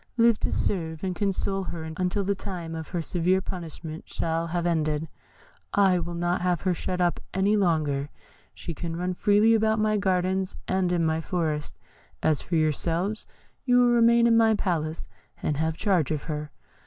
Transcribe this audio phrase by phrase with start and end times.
[0.17, 4.65] Live to serve and console her until the time of her severe punishment shall have
[4.65, 5.07] ended.
[5.75, 8.09] I will not have her shut up any longer;
[8.55, 11.77] she can run freely about my gardens and in my forest;
[12.23, 13.27] as for yourselves,
[13.63, 15.07] you will remain in my palace,
[15.43, 16.49] and have charge of her.